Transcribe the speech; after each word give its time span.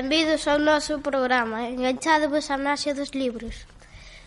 Benvidos 0.00 0.48
ao 0.48 0.58
noso 0.58 1.04
programa 1.04 1.68
Enganchadevos 1.68 2.48
pois 2.48 2.50
a 2.50 2.56
Nasia 2.56 2.94
dos 2.96 3.12
libros. 3.12 3.68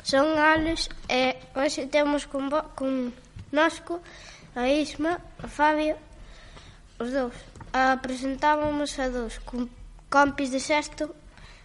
Son 0.06 0.38
Alex 0.38 0.86
e 1.10 1.34
hoxe 1.58 1.90
temos 1.90 2.30
con, 2.30 2.46
bo, 2.46 2.62
con 2.78 3.10
nosco 3.50 3.98
a 4.54 4.70
Isma, 4.70 5.18
a 5.42 5.48
Fabio 5.50 5.98
Os 7.02 7.10
dous. 7.10 7.34
A 7.74 7.98
Presentábamos 8.06 9.02
a 9.02 9.10
dous 9.10 9.42
con 9.50 9.66
compis 10.14 10.54
de 10.54 10.62
sexto 10.62 11.10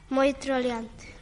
moi 0.08 0.32
troleante. 0.32 1.12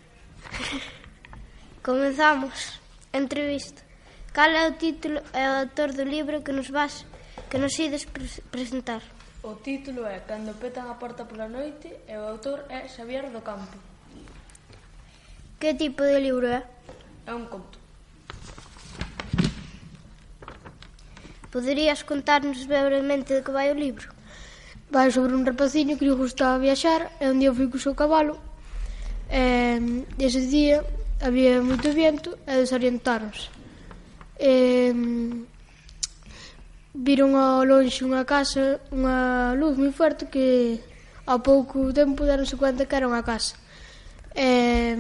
Comenzamos 1.87 2.79
Entrevista. 3.11 3.83
Cal 4.31 4.55
é 4.55 4.63
o 4.71 4.79
título 4.79 5.27
e 5.35 5.43
o 5.43 5.59
autor 5.67 5.91
do 5.91 6.07
libro 6.07 6.47
que 6.47 6.55
nos 6.55 6.71
vas 6.71 7.03
que 7.51 7.59
nos 7.59 7.75
ides 7.83 8.07
pre 8.07 8.31
presentar? 8.55 9.03
O 9.47 9.55
título 9.63 10.03
é 10.11 10.27
Cando 10.27 10.59
petan 10.59 10.91
a 10.91 10.99
porta 10.99 11.23
pola 11.23 11.47
noite 11.47 11.87
e 12.11 12.15
o 12.19 12.27
autor 12.27 12.67
é 12.67 12.91
Xavier 12.91 13.31
do 13.31 13.47
Campo. 13.47 13.79
Que 15.61 15.71
tipo 15.79 16.03
de 16.03 16.19
libro 16.19 16.51
é? 16.51 16.67
É 17.31 17.33
un 17.33 17.47
conto. 17.47 17.79
Poderías 21.55 22.03
contarnos 22.03 22.67
brevemente 22.67 23.39
de 23.39 23.43
que 23.47 23.55
vai 23.55 23.71
o 23.71 23.79
libro? 23.79 24.11
Vai 24.91 25.15
sobre 25.15 25.39
un 25.39 25.47
rapaciño 25.47 25.95
que 25.95 26.11
lle 26.11 26.19
gustaba 26.19 26.59
viaxar 26.59 27.15
e 27.23 27.31
un 27.31 27.39
día 27.39 27.55
foi 27.55 27.71
co 27.71 27.79
seu 27.79 27.95
cabalo 27.95 28.43
e 29.31 29.79
ese 30.19 30.43
día 30.51 30.83
había 31.23 31.63
moito 31.63 31.95
vento 31.95 32.35
e 32.51 32.67
desorientáronse. 32.67 33.47
E, 34.43 34.91
viron 37.07 37.39
ao 37.39 37.63
lonxe 37.63 38.03
unha 38.03 38.27
casa, 38.27 38.83
unha 38.91 39.55
luz 39.55 39.79
moi 39.79 39.95
forte 39.95 40.27
que 40.27 40.83
ao 41.23 41.39
pouco 41.39 41.95
tempo 41.95 42.27
deronse 42.27 42.59
cuenta 42.59 42.83
que 42.83 42.97
era 42.99 43.07
unha 43.07 43.23
casa. 43.23 43.55
E, 44.35 44.99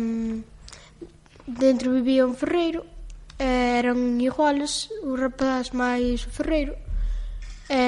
dentro 1.50 1.90
vivía 1.90 2.22
un 2.22 2.38
ferreiro, 2.38 2.86
e, 3.42 3.82
eran 3.82 4.22
iguales, 4.22 4.86
o 5.02 5.18
rapaz 5.18 5.74
máis 5.74 6.22
o 6.22 6.30
ferreiro. 6.30 6.78
E, 7.66 7.82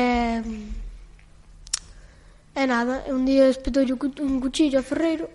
e 2.59 2.63
nada, 2.67 3.07
un 3.15 3.23
día 3.23 3.47
espetoulle 3.47 3.95
un 3.95 4.43
cuchillo 4.43 4.83
ao 4.83 4.89
ferreiro, 4.91 5.31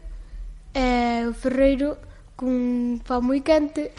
e 0.75 1.23
o 1.23 1.31
ferreiro 1.31 1.95
cun 2.36 3.00
fa 3.08 3.23
moi 3.23 3.40
quente, 3.40 3.95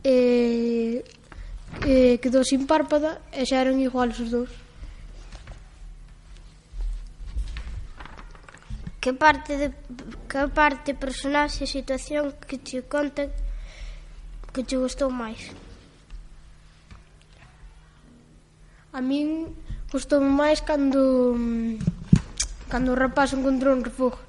e 0.00 1.04
eh, 1.84 2.16
quedou 2.22 2.44
sin 2.44 2.64
párpada 2.64 3.20
e 3.32 3.44
xa 3.44 3.60
eran 3.60 3.76
iguales 3.82 4.16
os 4.22 4.30
dous. 4.30 4.52
Que 9.00 9.12
parte 9.12 9.52
de 9.60 9.68
que 10.26 10.48
parte 10.50 10.94
personaxe 10.94 11.64
e 11.64 11.68
situación 11.68 12.34
que 12.48 12.56
te 12.56 12.82
contan 12.82 13.28
que 14.54 14.64
te 14.64 14.76
gustou 14.80 15.12
máis? 15.12 15.52
A 18.96 19.00
min 19.04 19.52
gustou 19.92 20.20
máis 20.24 20.64
cando 20.64 21.36
mm, 21.36 21.76
cando 22.72 22.92
o 22.92 22.98
rapaz 22.98 23.36
encontrou 23.36 23.76
un 23.76 23.84
refugio. 23.84 24.24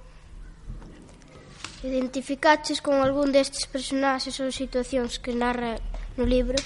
Identificaches 1.81 2.81
con 2.81 2.99
algún 2.99 3.31
destes 3.31 3.65
personaxes 3.65 4.37
ou 4.43 4.51
situacións 4.51 5.17
que 5.23 5.31
narra 5.31 5.79
no 6.17 6.25
libro? 6.25 6.59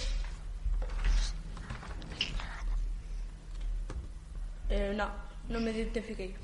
non, 5.02 5.10
non 5.50 5.60
me 5.66 5.72
identifiquei. 5.74 6.36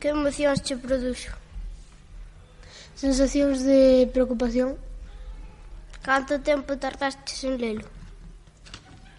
Que 0.00 0.08
emocións 0.16 0.64
che 0.64 0.76
produxo? 0.80 1.36
Sensacións 2.96 3.60
de 3.68 4.08
preocupación. 4.12 4.76
Canto 6.00 6.40
tempo 6.40 6.80
tardaste 6.80 7.32
en 7.44 7.60
lelo? 7.60 7.86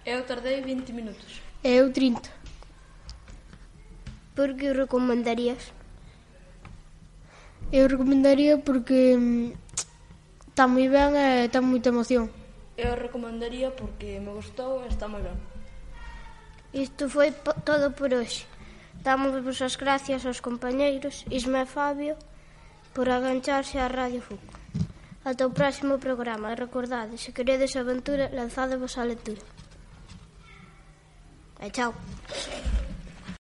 Eu 0.05 0.25
tardei 0.25 0.61
20 0.65 0.89
minutos. 0.97 1.41
Eu 1.61 1.93
30. 1.93 2.25
Por 4.33 4.57
que 4.57 4.73
o 4.73 4.73
recomendarías? 4.73 5.69
Eu 7.71 7.85
recomendaría 7.87 8.57
porque 8.57 9.15
mm, 9.15 9.53
está 10.49 10.65
moi 10.65 10.89
ben 10.89 11.13
e 11.13 11.47
ten 11.53 11.61
moita 11.61 11.93
emoción. 11.93 12.33
Eu 12.77 12.97
recomendaría 12.97 13.69
porque 13.69 14.17
me 14.17 14.33
gustou 14.33 14.81
e 14.81 14.89
está 14.89 15.05
moi 15.05 15.21
ben. 15.21 15.37
Isto 16.73 17.09
foi 17.09 17.35
todo 17.65 17.91
por 17.91 18.15
hoxe. 18.15 18.47
Damos 19.03 19.33
as 19.61 19.75
gracias 19.75 20.25
aos 20.25 20.39
compañeiros 20.39 21.25
Isma 21.27 21.63
e 21.63 21.67
Fabio 21.67 22.15
por 22.95 23.09
agancharse 23.09 23.75
á 23.75 23.87
Radio 23.91 24.21
Fuco. 24.23 24.55
Ata 25.27 25.45
o 25.45 25.53
próximo 25.53 25.99
programa 25.99 26.51
e 26.51 26.55
recordade, 26.55 27.19
se 27.19 27.35
queredes 27.35 27.75
aventura, 27.75 28.31
lanzadevos 28.33 28.97
á 28.97 29.03
lectura. 29.03 29.43
E 31.59 31.69
chao. 31.69 31.93